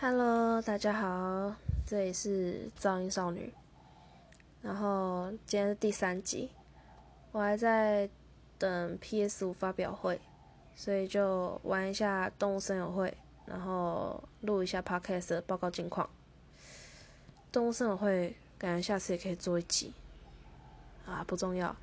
[0.00, 1.52] Hello，大家好，
[1.84, 3.52] 这里是噪音少女。
[4.62, 6.48] 然后今天是第三集，
[7.32, 8.08] 我还在
[8.60, 10.20] 等 PS 五发表会，
[10.76, 13.12] 所以就玩一下动物森友会，
[13.44, 16.08] 然后录一下 Podcast 的报告近况。
[17.50, 19.92] 动物森友会感觉下次也可以做一集，
[21.06, 21.74] 啊，不重要。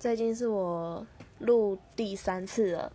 [0.00, 1.06] 这已经是我
[1.40, 2.90] 录第三次了，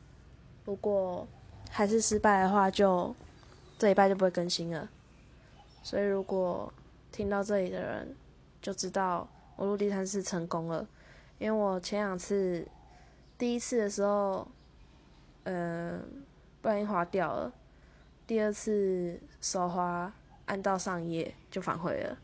[0.65, 1.27] 如果
[1.69, 3.15] 还是失败的话就。
[3.83, 4.89] 这礼拜就不会更新了，
[5.83, 6.73] 所以如果
[7.11, 8.15] 听到这里的人
[8.61, 9.27] 就知道
[9.57, 10.87] 我录第三次成功了，
[11.37, 12.65] 因为我前两次
[13.37, 14.47] 第一次的时候，
[15.43, 16.01] 嗯，
[16.61, 17.51] 不小心滑掉了，
[18.25, 20.09] 第二次手滑
[20.45, 22.17] 按到上页就返回了，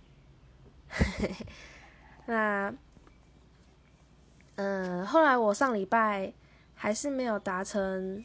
[2.25, 2.73] 那
[4.55, 6.31] 嗯，后来我上礼拜
[6.73, 8.23] 还是没有达成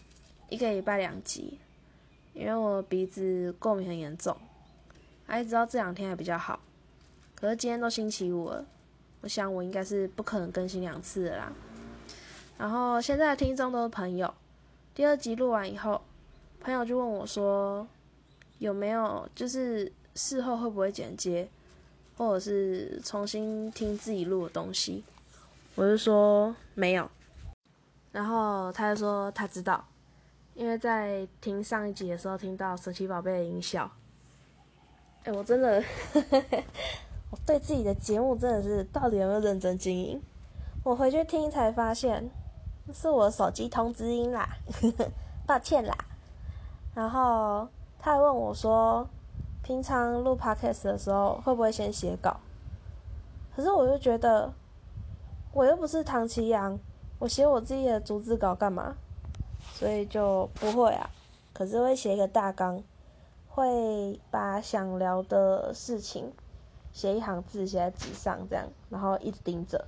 [0.49, 1.59] 一个礼拜两集。
[2.35, 4.37] 因为我鼻子过敏很严重，
[5.25, 6.59] 还直到这两天还比较好，
[7.37, 8.67] 可是今天都星期五了，
[9.21, 11.53] 我想我应该是不可能更新两次的啦。
[12.59, 14.35] 然后现在的听众都是朋友，
[14.95, 16.03] 第二集录完以后，
[16.61, 17.87] 朋友就问我说，
[18.59, 21.49] 有没有就是事后会不会剪接，
[22.17, 25.05] 或者是重新听自己录的东西？
[25.77, 27.09] 我就说没有，
[28.11, 29.85] 然后他就说他知道。
[30.55, 33.91] 因为在听上一集的时候，听到神奇宝贝的音效，
[35.25, 35.83] 哎，我真的，
[37.31, 40.23] 我对自己的节目真的是到底有没有认真经营？
[40.85, 42.31] 我回去听才发现，
[42.93, 44.49] 是我手机通知音啦，
[45.45, 45.97] 抱歉啦。
[46.95, 47.67] 然后
[47.99, 49.09] 他还问我说，
[49.65, 52.39] 平常录 podcast 的时候会不会先写稿？
[53.57, 54.53] 可是我就觉得，
[55.53, 56.79] 我又不是唐奇阳，
[57.19, 58.97] 我写我自己的逐字稿干嘛？
[59.77, 61.11] 所以就不会啊，
[61.53, 62.81] 可是会写一个大纲，
[63.49, 66.33] 会把想聊的事情
[66.93, 69.85] 写一行字写在纸上，这样，然后一直盯着，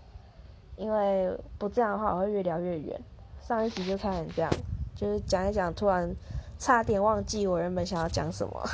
[0.76, 3.00] 因为不这样的话我会越聊越远。
[3.40, 4.50] 上一集就差点这样，
[4.96, 6.12] 就是讲一讲，突然
[6.58, 8.68] 差点忘记我原本想要讲什么。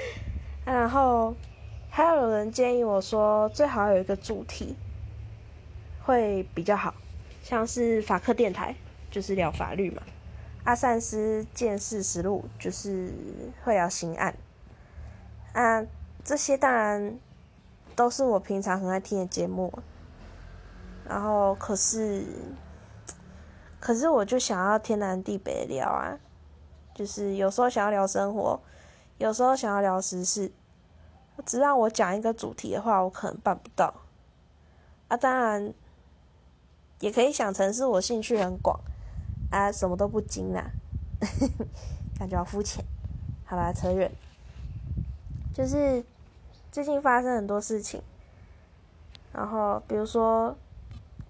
[0.64, 1.34] 然后
[1.90, 4.74] 还有人建议我说，最好有一个主题
[6.02, 6.94] 会比较好，
[7.42, 8.74] 像是法克电台，
[9.10, 10.02] 就是聊法律嘛。
[10.68, 13.10] 阿善斯见事实录就是
[13.64, 14.36] 会聊刑案，
[15.54, 15.82] 啊，
[16.22, 17.18] 这些当然
[17.96, 19.72] 都是我平常很爱听的节目，
[21.08, 22.22] 然后可是，
[23.80, 26.18] 可是我就想要天南地北聊啊，
[26.94, 28.60] 就是有时候想要聊生活，
[29.16, 30.52] 有时候想要聊时事，
[31.46, 33.94] 只让我讲一个主题的话，我可能办不到，
[35.08, 35.72] 啊，当然
[37.00, 38.78] 也可以想成是我兴趣很广。
[39.50, 40.70] 啊，什么都不精啦，
[42.18, 42.84] 感觉好肤浅。
[43.44, 44.10] 好啦，扯远。
[45.54, 46.04] 就是
[46.70, 48.02] 最近发生很多事情，
[49.32, 50.56] 然后比如说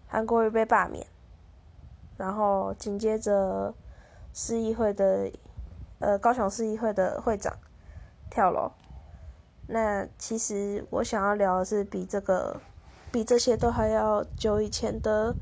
[0.08, 1.06] 韩国瑜被罢免，
[2.16, 3.72] 然后紧接着
[4.34, 5.30] 市议会的
[6.00, 7.56] 呃高雄市议会的会长
[8.30, 8.72] 跳楼。
[9.68, 12.60] 那其实我想要聊的是比这个
[13.12, 15.34] 比这些都还要久以前的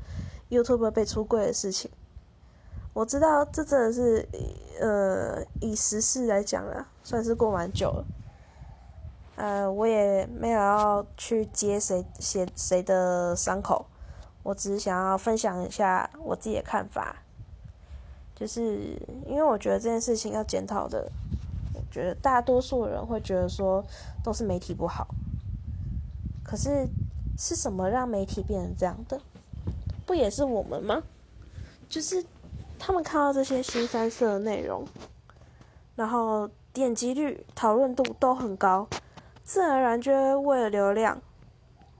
[0.49, 1.89] YouTube 被出柜的事情。
[2.97, 4.27] 我知道这真的是，
[4.81, 8.05] 呃，以时事来讲啊，算是过蛮久了。
[9.35, 13.85] 呃，我也没有要去接谁写谁的伤口，
[14.41, 17.17] 我只是想要分享一下我自己的看法。
[18.33, 21.07] 就是因为我觉得这件事情要检讨的，
[21.75, 23.85] 我觉得大多数人会觉得说
[24.23, 25.05] 都是媒体不好。
[26.43, 26.87] 可是
[27.37, 29.21] 是什么让媒体变成这样的？
[30.03, 31.03] 不也是我们吗？
[31.87, 32.25] 就是。
[32.79, 34.87] 他们看到这些新三色的内容，
[35.95, 38.87] 然后点击率、讨论度都很高，
[39.43, 41.21] 自然而然就会为了流量、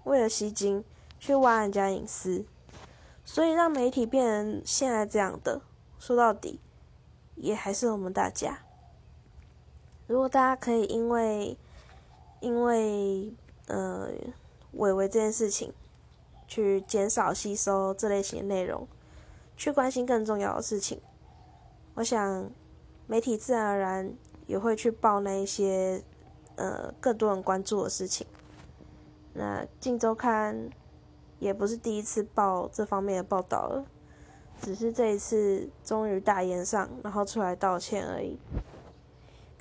[0.04, 0.84] 为了吸金
[1.20, 2.46] 去挖人家隐私，
[3.26, 5.62] 所以让媒体变成现在这样的。
[6.00, 6.60] 说到底，
[7.36, 8.60] 也还是我们大家。
[10.06, 11.58] 如果大家可以因为
[12.40, 13.34] 因为
[13.66, 14.10] 呃
[14.74, 15.74] 伟伟这件事情，
[16.48, 18.88] 去减少吸收这类型的内容。
[19.58, 21.02] 去关心更重要的事情，
[21.96, 22.50] 我想
[23.08, 24.14] 媒体自然而然
[24.46, 26.02] 也会去报那一些
[26.56, 28.26] 呃更多人关注的事情。
[29.34, 30.56] 那《镜周刊》
[31.40, 33.86] 也不是第一次报这方面的报道了，
[34.62, 38.38] 只是这一次终于大言上，然后出来道歉而已。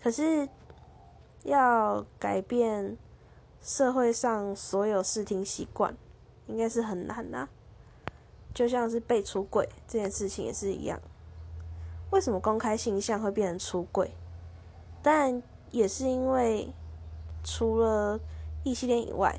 [0.02, 0.48] 可是
[1.42, 2.96] 要改变
[3.60, 5.96] 社会上所有视听习惯，
[6.46, 7.48] 应该是很难呐。
[8.56, 10.98] 就像是被出轨这件事情也是一样，
[12.10, 14.12] 为什么公开形象会变成出轨？
[15.02, 16.72] 但也是因为
[17.44, 18.18] 除了
[18.64, 19.38] 异性恋以外，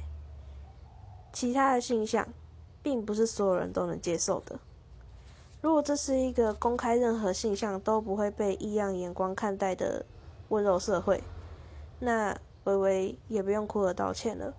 [1.33, 2.27] 其他的性向
[2.83, 4.59] 并不是所有人都能接受的。
[5.61, 10.05] 如果这是一个公开任何性向都不会被异样眼光看待的
[10.49, 11.23] 温柔社会，
[11.97, 14.53] 那微微也不用哭着道歉了。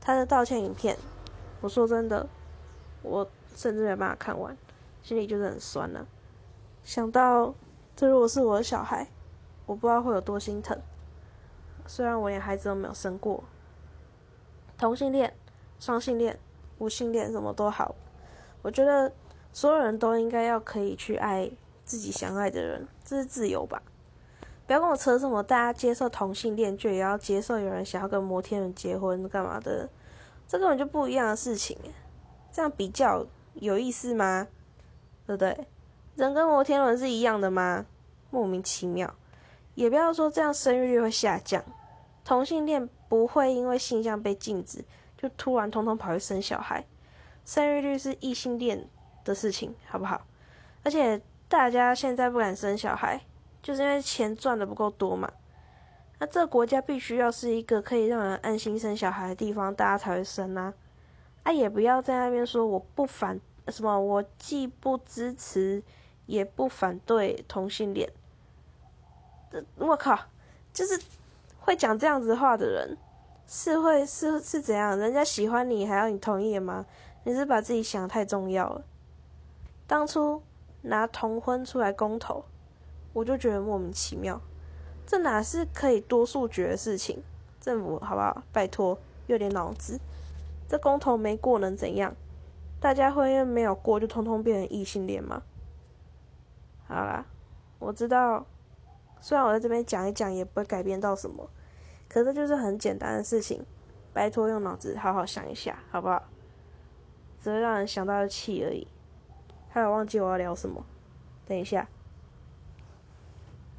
[0.00, 0.96] 他的道歉影片，
[1.60, 2.26] 我说真的，
[3.02, 4.56] 我甚至没办法看完，
[5.02, 6.06] 心里就是很酸了。
[6.84, 7.52] 想到
[7.96, 9.08] 这如果是我的小孩，
[9.64, 10.78] 我不知道会有多心疼。
[11.86, 13.42] 虽然我连孩子都没有生过，
[14.76, 15.34] 同性恋、
[15.80, 16.38] 双性恋、
[16.78, 17.94] 无性恋什么都好，
[18.60, 19.10] 我觉得
[19.52, 21.50] 所有人都应该要可以去爱
[21.84, 23.82] 自己相爱的人，这是自由吧。
[24.66, 29.88] 不要跟我扯什么，大家接受同性恋就也要接受有人想要跟摩天轮结婚干嘛的，
[30.46, 31.78] 这根本就不一样的事情。
[32.52, 33.24] 这样比较
[33.56, 34.46] 有意思吗？
[35.26, 35.66] 对不对？
[36.14, 37.86] 人跟摩天轮是一样的吗？
[38.30, 39.12] 莫名其妙。
[39.74, 41.62] 也不要说这样生育率会下降，
[42.24, 44.84] 同性恋不会因为性向被禁止
[45.16, 46.84] 就突然通通跑去生小孩，
[47.44, 48.88] 生育率是异性恋
[49.24, 50.26] 的事情，好不好？
[50.82, 53.20] 而且大家现在不敢生小孩。
[53.62, 55.28] 就是因为钱赚的不够多嘛，
[56.20, 60.72] 那这个国家必须要是一个可以让人安心生小孩的地方，大家才会生啊。
[61.46, 65.80] 啊，也不要在那边说我不反什么，我既不支持
[66.26, 68.10] 也不反对同性恋。
[69.76, 70.18] 我靠，
[70.72, 71.00] 就是
[71.60, 72.98] 会讲这样子话的人，
[73.46, 74.98] 是会是是怎样？
[74.98, 76.84] 人家喜欢你还要你同意吗？
[77.22, 78.84] 你是把自己想太重要了。
[79.86, 80.42] 当初
[80.82, 82.44] 拿同婚出来公投。
[83.12, 84.38] 我就觉得莫名其妙，
[85.06, 87.22] 这哪是可以多数决的事情？
[87.60, 88.42] 政府好不好？
[88.52, 90.00] 拜托，有点脑子。
[90.68, 92.14] 这公投没过能怎样？
[92.78, 95.42] 大家会因为没有过就通通变成异性恋吗？
[96.86, 97.24] 好啦，
[97.78, 98.46] 我知道，
[99.20, 101.48] 虽然我在这边讲一讲也不会改变到什么，
[102.08, 103.64] 可是就是很简单的事情，
[104.12, 106.22] 拜托用脑子好好想一下，好不好？
[107.40, 108.86] 只会让人想到气而已。
[109.68, 110.84] 还有忘记我要聊什么？
[111.46, 111.88] 等一下。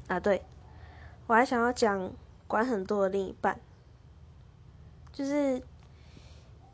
[0.08, 0.42] 啊，对，
[1.26, 2.10] 我还想要讲
[2.46, 3.60] 管很多的另一半，
[5.12, 5.62] 就是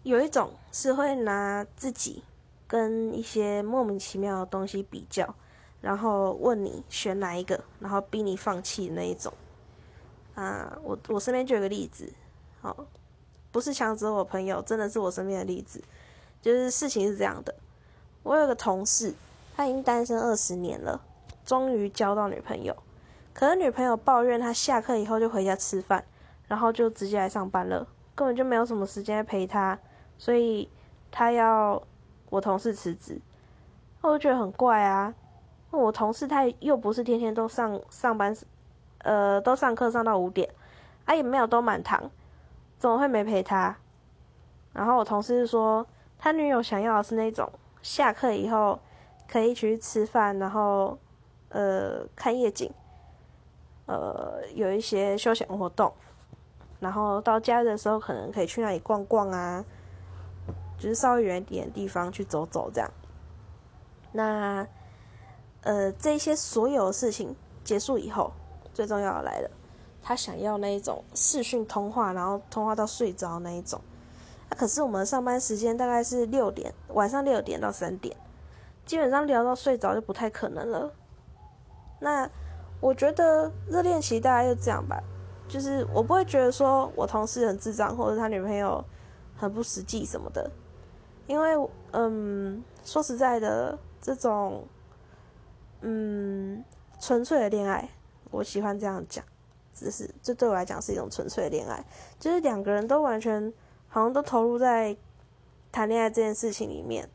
[0.04, 2.22] 有一种是会拿自己
[2.66, 5.34] 跟一些莫名其妙的东西比较，
[5.80, 9.32] 然后问你选哪一个，然后逼你放弃的那一种。
[10.34, 12.12] 啊，我我身边就有个例子，
[12.60, 12.86] 哦，
[13.50, 15.82] 不是强指我朋友，真的是我身边的例子，
[16.42, 17.54] 就是事情是这样的，
[18.22, 19.14] 我有个同事，
[19.56, 21.00] 他已经单身二十年了，
[21.46, 22.76] 终于交到女朋友。
[23.32, 26.04] 可是女朋友抱怨他下课以后就回家吃饭，
[26.46, 29.78] 然后就直接来上班了，根本就没有什么时间陪他，
[30.18, 30.68] 所以
[31.10, 31.82] 他要
[32.30, 33.20] 我同事辞职，
[34.00, 35.14] 我就觉得很怪啊。
[35.70, 38.36] 我同事他又不是天天都上上班，
[38.98, 40.48] 呃，都上课上到五点，
[41.04, 42.10] 啊也没有都满堂，
[42.78, 43.76] 怎么会没陪他？
[44.72, 45.86] 然后我同事说，
[46.18, 47.50] 他女友想要的是那种
[47.82, 48.78] 下课以后
[49.28, 50.98] 可以一起去吃饭，然后
[51.48, 52.72] 呃看夜景。
[53.86, 55.92] 呃，有一些休闲活动，
[56.80, 59.62] 然后到家的时候，可能可以去那里逛逛啊，
[60.78, 62.90] 就是稍微远一点的地方去走走这样。
[64.12, 64.66] 那
[65.62, 68.32] 呃，这些所有事情结束以后，
[68.72, 69.50] 最重要的来了，
[70.02, 73.80] 他想要那一种视讯通话，然后通话到睡着那一种。
[74.50, 78.16] 那可是我们上班时间大概是六点，晚上六点到三点，
[78.84, 80.92] 基本上聊到睡着就不太可能了。
[82.00, 82.30] 那。
[82.80, 85.02] 我觉得热恋期大概就这样吧，
[85.48, 88.84] 就是我不会觉得说我同事很智障，或者他女朋友
[89.34, 90.50] 很不实际什么的，
[91.26, 94.66] 因为嗯，说实在的，这种
[95.80, 96.64] 嗯
[97.00, 97.88] 纯粹的恋爱，
[98.30, 99.24] 我喜欢这样讲，
[99.72, 101.84] 只是这对我来讲是一种纯粹的恋爱，
[102.18, 103.52] 就是两个人都完全
[103.88, 104.96] 好像都投入在
[105.70, 107.08] 谈恋爱这件事情里面，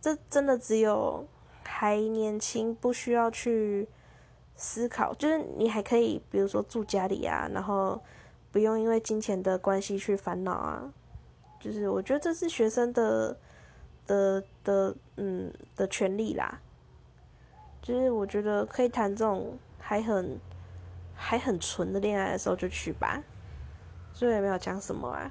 [0.00, 1.26] 这真的只有
[1.64, 3.88] 还年轻，不需要去。
[4.60, 8.02] 思考就是你还可以，比如说住家里啊，然后
[8.50, 10.92] 不用因为金钱的关系去烦恼啊。
[11.60, 13.38] 就是我觉得这是学生的
[14.08, 16.60] 的的嗯的权利啦。
[17.80, 20.36] 就是我觉得可以谈这种还很
[21.14, 23.22] 还很纯的恋爱的时候就去吧。
[24.12, 25.30] 所以也没有讲什么啊。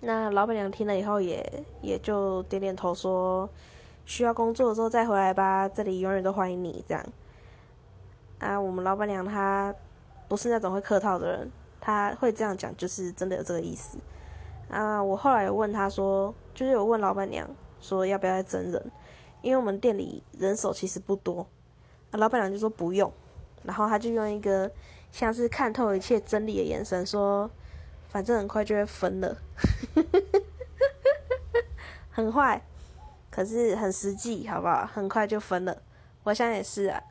[0.00, 3.46] 那老板娘听了以后也也就点点头说，
[4.06, 7.04] 需要工作的时候再回来吧，这里永远都欢迎你这样。
[8.38, 9.74] 啊，我们老板娘她
[10.28, 11.50] 不是那种会客套的人，
[11.80, 13.98] 她会这样讲，就是真的有这个意思。
[14.70, 17.48] 啊，我后来有问他说，就是有问老板娘
[17.80, 18.92] 说要不要再增人，
[19.40, 21.46] 因为我们店里人手其实不多。
[22.10, 23.12] 啊，老板娘就说不用，
[23.62, 24.70] 然后他就用一个
[25.10, 27.50] 像是看透一切真理的眼神，说
[28.08, 29.36] 反正很快就会分了，
[32.10, 32.62] 很坏，
[33.30, 34.86] 可是很实际，好不好？
[34.86, 35.82] 很快就分了，
[36.24, 37.02] 我想也是啊，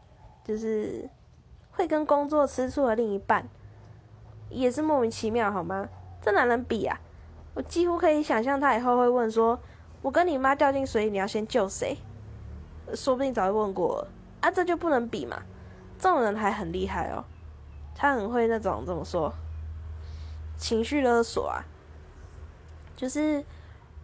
[0.43, 1.09] 就是
[1.71, 3.47] 会跟工作吃醋的另一半，
[4.49, 5.89] 也是莫名其妙，好吗？
[6.21, 6.99] 这哪能比啊？
[7.57, 9.59] 我几乎可以想象他以后会问说
[10.03, 11.97] ：“我跟你妈掉进水里，你要先救谁？”
[12.93, 14.07] 说不定早就问过了
[14.41, 15.41] 啊，这就不能比嘛。
[15.97, 17.25] 这种人还很厉害哦，
[17.95, 19.33] 他很会那种怎么说，
[20.55, 21.65] 情绪勒索啊。
[22.95, 23.43] 就是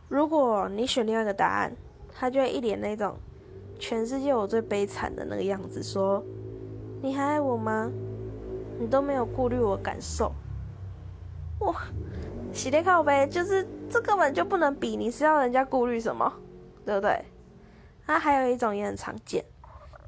[0.07, 1.75] 如果你选另外一个答案，
[2.11, 3.17] 他就会一脸那种
[3.77, 6.23] 全世界我最悲惨的那个样子，说
[7.03, 7.91] ：“你还爱我吗？
[8.79, 10.33] 你都没有顾虑我感受。”
[11.61, 11.71] 哇，
[12.53, 16.31] 洗脸靠背，就是这根本就不能比，你是要人家顾虑什么，
[16.85, 17.25] 对不对？
[18.05, 19.43] 那还有一种也很常见。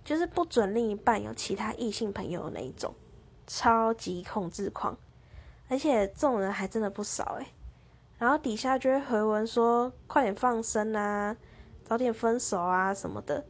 [0.04, 2.94] 就是不准另一半有其他异性朋友的那一种，
[3.48, 4.96] 超级控制狂，
[5.68, 7.48] 而且这种人还真的不少诶。
[8.20, 11.36] 然后底下就会回文说快点放生啊，
[11.84, 13.44] 早点分手啊什么的。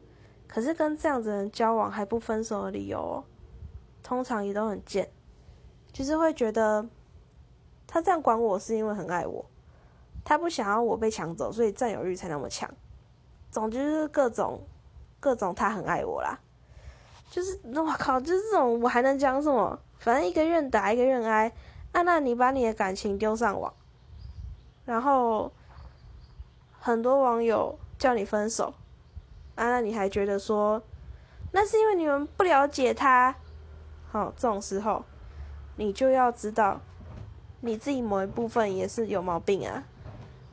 [0.48, 3.22] 可是跟这样子人交往还不分手的理由，
[4.02, 5.12] 通常也都很贱，
[5.92, 6.88] 就是会觉得
[7.88, 9.46] 他这样管我是因为很爱我，
[10.24, 12.70] 他不想要我被抢走，所以占有欲才那么强。
[13.52, 14.62] 总之就是各种
[15.20, 16.40] 各种他很爱我啦。
[17.30, 19.80] 就是那我靠，就是这种我还能讲什么？
[19.98, 21.52] 反正一个愿打一个愿挨
[21.92, 22.02] 啊！
[22.04, 23.74] 那你把你的感情丢上网，
[24.86, 25.52] 然后
[26.80, 28.74] 很多网友叫你分手
[29.56, 29.66] 啊！
[29.70, 30.82] 那你还觉得说
[31.52, 33.36] 那是因为你们不了解他？
[34.12, 35.04] 好，这种时候
[35.78, 36.80] 你就要知道
[37.66, 39.84] 你自己某一部分也是有毛病啊！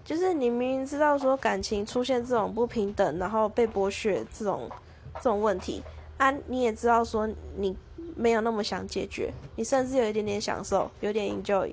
[0.02, 4.69] 就是你明明知道说感情出现这种不平等，然后被剥削这种
[5.16, 5.83] 这种问题。
[6.16, 7.76] 啊，你也知道说你
[8.16, 11.73] 没有那么想解决，你甚至有一点点享受，有点 enjoy，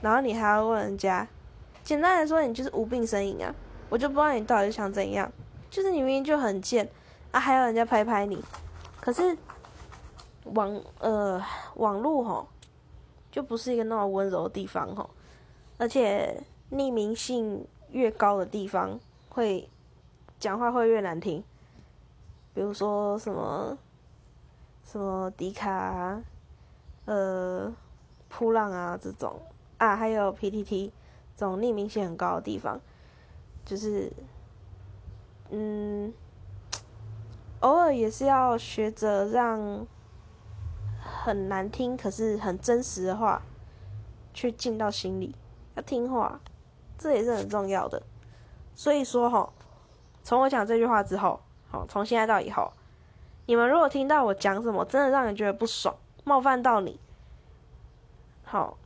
[0.00, 1.28] 然后你还要问人家，
[1.84, 3.54] 简单来说，你就是无病呻吟啊！
[3.88, 5.30] 我就不知道你到底想怎样，
[5.70, 6.88] 就是你明明就很贱
[7.30, 8.42] 啊，还要人家拍拍你，
[9.00, 9.38] 可是
[10.44, 11.40] 网呃
[11.76, 12.48] 网络吼，
[13.34, 15.10] 就不是一个那么温柔的地方吼，
[15.76, 18.96] 而且匿名性越高的地方，
[19.28, 19.68] 会
[20.38, 21.42] 讲话会越难听。
[22.54, 23.76] 比如说什么
[24.84, 26.22] 什么迪卡，
[27.06, 27.74] 呃，
[28.28, 29.36] 扑浪啊这种
[29.78, 30.92] 啊，还有 PTT
[31.36, 32.80] 这种匿名性很高的地方，
[33.64, 34.12] 就是
[35.50, 36.14] 嗯，
[37.58, 39.84] 偶尔也是要学着让
[41.24, 43.40] 很难听可是很真实的话
[44.34, 45.34] 去进到心里，
[45.74, 46.38] 要听话，
[46.98, 48.02] 这也是很重要的。
[48.74, 49.50] 所以说哈，
[50.22, 51.40] 从我讲这句话之后。
[51.70, 52.70] 好从现在到以后，
[53.46, 57.00] 你们如果听到我讲什么，真的让人觉得不爽、冒犯到你，
[58.44, 58.78] 好，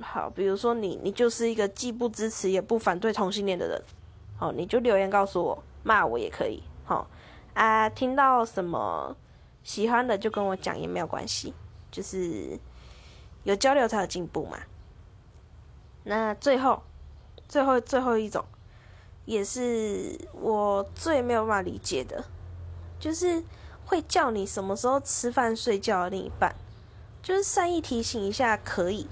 [0.00, 3.82] 好，比如说你，你就是一个既不支持也不反对同性恋的人，
[4.38, 7.08] 好，你就留言告诉我，骂我也可以，好
[7.54, 9.16] 啊，听到什么
[9.64, 11.52] 喜欢的就跟我讲也没有关系，
[11.96, 12.60] 就是
[13.44, 14.58] 有交流才有进步嘛。
[16.04, 16.82] 那最后，
[17.48, 18.44] 最后最后一种，
[19.24, 22.22] 也是我最没有办法理解的。
[23.00, 23.42] 就是
[23.86, 26.54] 会叫你什么时候吃饭睡觉的另一半，
[27.22, 29.06] 就是善意提醒一下可以。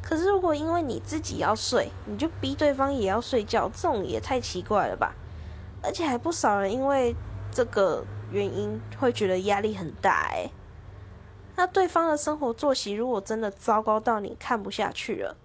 [0.00, 5.14] 可是如果因为你自己要睡，你就逼对方也要睡觉，这种也太奇怪了吧？
[5.82, 7.14] 而且还不少人因为
[7.52, 10.50] 这个原因会觉得压力很大诶。
[11.56, 15.36] 那对方的生活作息如果真的糟糕到你看不下去了，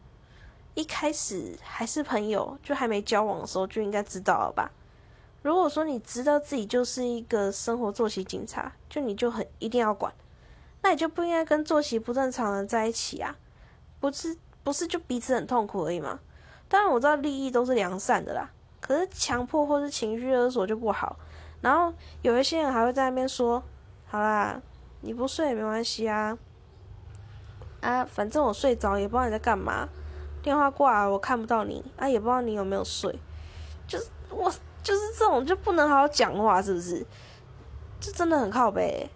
[0.73, 4.71] 一开始还是朋友，就还没交往的时候就应该知道了吧？
[5.41, 10.13] 如果说你知道自己就是一个生活作息警察，就你就很一定要管，
[10.81, 13.35] 那你就不应该跟作息不正常的人在一起啊，
[13.99, 16.19] 不是不是就彼此很痛苦而已吗？
[16.67, 18.49] 当然我知道利益都是良善的啦，
[18.81, 21.15] 可是强迫或是情绪勒索就不好。
[21.61, 23.61] 然后有一些人还会在那边说，
[24.07, 24.59] 好啦，
[25.05, 26.37] 你不睡也没关系啊，
[27.79, 29.87] 啊，反正我睡着也不知道你在干嘛，
[30.43, 33.17] 电话挂了我看不到你，啊，也不知道你有没有睡，
[33.87, 34.51] 就是我。
[34.85, 37.03] 就是这种就不能好好讲话，是不是？
[37.99, 39.09] 这真的很靠背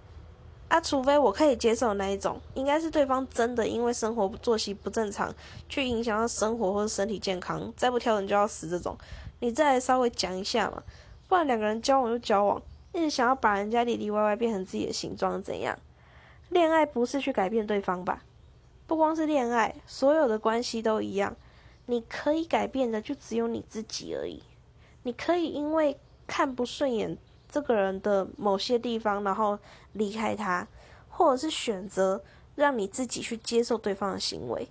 [0.68, 0.82] 啊！
[0.82, 5.32] 除非我可以接受那一种，应该是对方真的因为生活作息不正常，
[5.68, 8.98] 去影响到生活或者身体健康，再不调整就要死这种，
[9.42, 10.82] 你再来稍微讲一下嘛。
[11.28, 12.60] 不然两个人交往就交往，
[12.94, 15.78] 一直想要把人家里里外外变成自己的形状，怎样？
[16.50, 18.24] 恋爱不是去改变对方吧？
[18.88, 21.36] 不光是恋爱，所有的关系都一样，
[21.86, 24.42] 你可以改变的就只有你自己而已。
[25.04, 27.16] 你可以因为看不顺眼
[27.52, 29.60] 这个人的某些地方，然后
[29.94, 30.68] 离开他，
[31.10, 32.24] 或者是选择
[32.56, 34.68] 让你自己去接受对方的行为，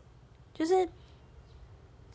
[0.52, 0.88] 就是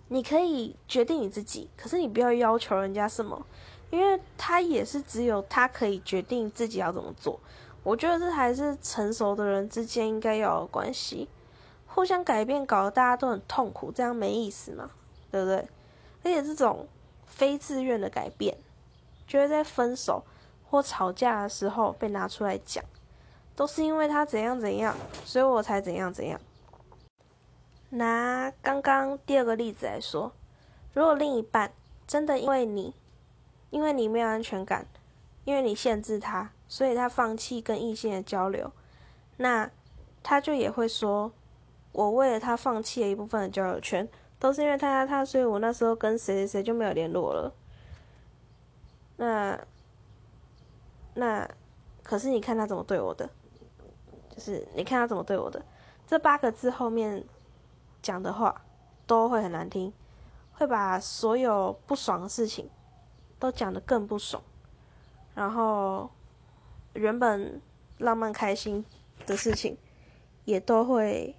[0.10, 3.45] 你可以决定你自己，可是你不要要求人家什么，
[3.93, 7.39] 因为他也是只有他可以决定自己要怎么做。
[7.83, 11.29] 我觉得这还是成熟的人之间应该要有关系，
[11.85, 14.89] 互相改变搞得大家都很痛苦，这样没意思嘛，
[15.29, 15.57] 对不对？
[16.23, 16.88] 而且这种
[17.27, 18.57] 非自愿的改变，
[19.27, 20.23] 就会在分手
[20.67, 22.83] 或吵架的时候被拿出来讲，
[23.55, 26.39] 都是因为他怎样怎样，所以我才怎样怎样。
[27.91, 30.31] 拿刚刚第二个例子来说，
[30.93, 31.71] 如果另一半
[32.07, 32.95] 真的因为你，
[33.74, 34.86] 因为你没有安全感，
[35.46, 36.51] 因为你限制他。
[36.68, 38.72] 所以他放弃跟异性的交流，
[39.38, 39.70] 那
[40.24, 41.32] 他就也会说，
[41.92, 44.08] 我为了他放弃了一部分的交友圈，
[44.39, 47.53] 都是因为他他，所以我那时候跟谁谁谁就没有联络了。
[49.18, 49.60] 那
[51.13, 51.48] 那
[52.01, 53.30] 可是你看他怎么对我的，
[54.30, 55.63] 就是你看他怎么对我的，
[56.08, 57.24] 这八个字后面
[58.01, 58.63] 讲的话
[59.06, 59.94] 都会很难听，
[60.53, 62.68] 会把所有不爽的事情
[63.43, 64.41] 都讲得更不爽，
[65.35, 66.09] 然后。
[66.93, 67.59] 原本
[67.97, 68.85] 浪漫开心
[69.25, 69.75] 的事情，
[70.45, 71.35] 也都会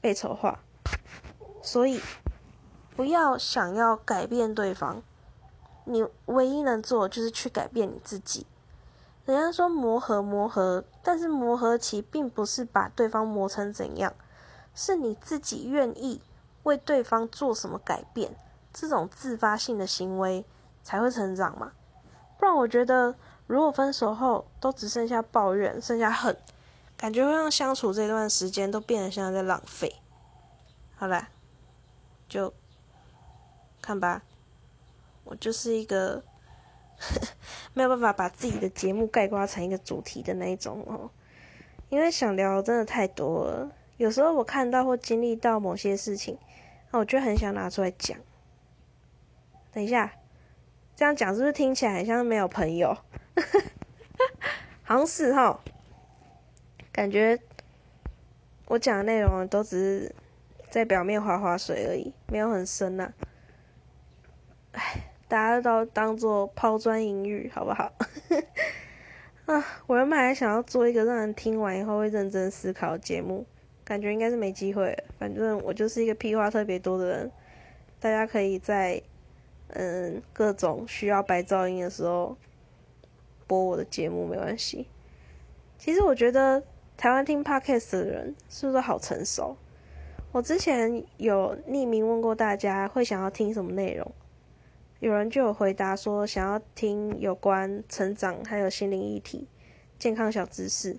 [0.00, 0.60] 被丑化，
[1.62, 2.00] 所以
[2.96, 5.02] 不要想要改变对方，
[5.84, 8.46] 你唯一能做就是去改变你自己。
[9.26, 14.14] 人家说磨合磨合，但是磨合期并不是把对方磨成怎样，
[14.74, 16.22] 是你自己愿意
[16.62, 18.34] 为对方做什么改变，
[18.72, 20.46] 这种自发性的行为
[20.82, 21.72] 才会成长嘛。
[22.38, 23.14] 不然我觉得。
[23.48, 26.34] 如果分手后都只剩下抱怨，剩下恨，
[26.96, 29.96] 感觉会让相处这段时间都变得像在浪费。
[30.94, 31.28] 好啦，
[32.28, 32.54] 就
[33.82, 34.22] 看吧。
[35.24, 36.22] 我就是一个
[37.74, 41.10] 没有办法把自己的节目概括成一个主题的那一种哦，
[41.90, 43.70] 因为想聊真的太多了。
[43.98, 46.38] 有时候我看到或经历到某些事情，
[46.90, 48.16] 那我就很想拿出来讲。
[49.72, 50.12] 等一下，
[50.94, 52.96] 这样讲是不是听起来很像没有朋友？
[54.84, 55.58] 好像是哈，
[56.92, 57.38] 感觉
[58.66, 60.14] 我讲的内容都只是
[60.70, 63.12] 在表面划划水而已，没有很深呐。
[64.72, 67.92] 唉，大家都当做抛砖引玉，好不好？
[69.46, 73.44] 啊，我原本还想要做一个让人听完以后会认真思考的节目，
[73.84, 74.96] 感觉应该是没机会。
[75.18, 77.32] 反正我就是一个屁话特别多的人，
[77.98, 79.02] 大家可以在
[79.72, 82.36] 嗯各种需要白噪音的时候。
[83.44, 84.86] 播我的节目没关系。
[85.76, 86.62] 其实我觉得
[86.96, 89.56] 台湾听 podcast 的人是不是好成熟？
[90.30, 94.10] 我之前有匿名问过大家会想要听什么内容，
[95.00, 99.46] 有人就有回答说想要听有关成长还有心灵议题、
[99.98, 100.96] 健康小知识、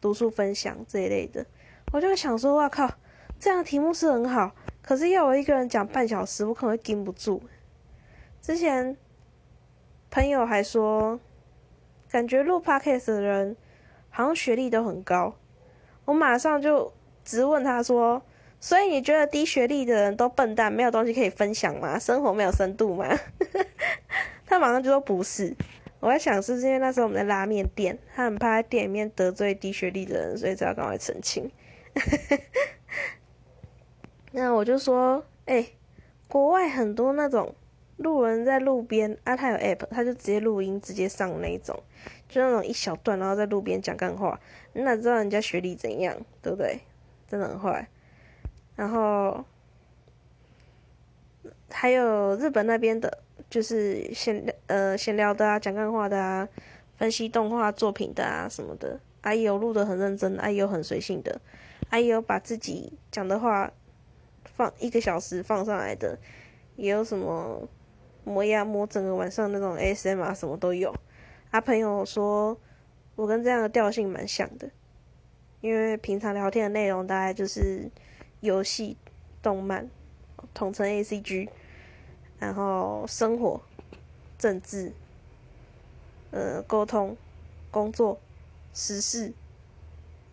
[0.00, 1.46] 读书分享这一类的。
[1.92, 2.90] 我就想说，哇靠，
[3.38, 7.40] 这样的题目是很好，可是要我一个人讲半小时，我可能会顶不住。
[8.42, 8.94] 之前
[10.10, 11.18] 朋友还说。
[12.10, 13.56] 感觉录 podcast 的人
[14.10, 15.34] 好像学历都很高，
[16.04, 16.92] 我马上就
[17.24, 18.22] 直问他说
[18.60, 21.98] ：“所以你觉得低学历的人都笨蛋，没有东西可以分享吗？
[21.98, 23.08] 生活没有深度吗？”
[24.44, 25.56] 他马上就说：“不是。”
[26.00, 31.50] 我在想，是是因为那时候我们在拉面店，他很怕在店里面得罪低学历的人，所以才要赶快澄清。
[34.32, 35.66] 那我就说：“哎，
[36.28, 37.54] 国外很多那种。”
[38.02, 41.78] 路人在路边啊，他有 app，他就直接录音，直接上那种，
[42.28, 44.38] 就那种一小段，然后在路边讲干话，
[44.74, 46.80] 你哪知道人家学历怎样，对不对？
[47.28, 47.88] 真的很坏。
[48.76, 49.44] 然后
[51.70, 56.48] 还有日本那边的，就是闲呃闲聊的啊，讲干话的啊，
[56.96, 61.40] 分析动画作品的啊什么的，阿姨有录的很认真，阿姨有很随性的，
[61.90, 63.72] 阿姨有把自己讲的话
[64.44, 66.18] 放一个小时放上来的，
[66.76, 67.68] 也有什么。
[68.24, 70.94] 磨牙磨整个晚上那种 SM 啊，什么都有。
[71.50, 72.56] 他朋友说，
[73.16, 74.70] 我跟这样的调性蛮像的，
[75.60, 77.90] 因为平常聊天的内容大概就是
[78.40, 78.96] 游戏、
[79.42, 79.90] 动漫，
[80.54, 81.48] 统称 ACG，
[82.38, 83.60] 然后生活、
[84.38, 84.92] 政治、
[86.30, 87.16] 呃沟通、
[87.70, 88.18] 工作、
[88.72, 89.32] 时事、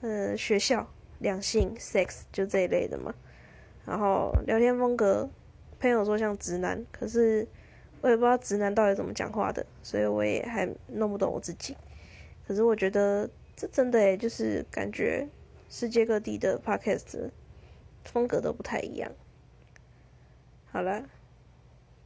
[0.01, 3.13] 呃学校、两性、sex 就这一类的嘛。
[3.85, 5.29] 然后聊天风格，
[5.79, 7.47] 朋友说像直男，可是。
[8.01, 11.75] 我也不知道直男到底怎么讲话的，所以我也还弄不懂我自己。
[12.47, 15.27] 可是我觉得这真的诶，就是感觉
[15.69, 17.29] 世界各地的 podcast
[18.03, 19.11] 风格都不太一样。
[20.71, 21.01] 好了，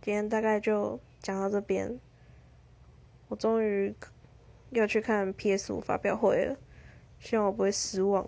[0.02, 2.00] 今天大概就讲到这边。
[3.30, 3.96] 我终于
[4.72, 6.58] 要去看 PS 五发表会了，
[7.20, 8.28] 希望我不会失望。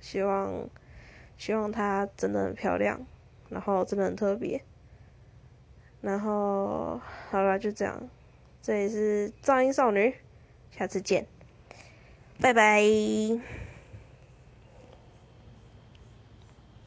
[0.00, 0.68] 希望
[1.36, 3.06] 希望它真的很漂亮，
[3.48, 4.64] 然后真的很特别。
[6.00, 8.00] 然后好了，就这样。
[8.62, 10.14] 这里是噪音少女，
[10.70, 11.26] 下次见，
[12.40, 12.82] 拜拜。